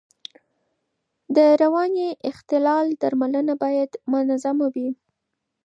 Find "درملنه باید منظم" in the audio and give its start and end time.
3.01-4.57